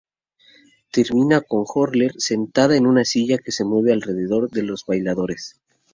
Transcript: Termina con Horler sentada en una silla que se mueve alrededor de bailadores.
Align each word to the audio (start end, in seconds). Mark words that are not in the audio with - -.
Termina 0.89 1.41
con 1.41 1.65
Horler 1.71 2.13
sentada 2.17 2.75
en 2.75 2.87
una 2.87 3.05
silla 3.05 3.37
que 3.37 3.51
se 3.51 3.65
mueve 3.65 3.93
alrededor 3.93 4.49
de 4.49 4.65
bailadores. 4.87 5.61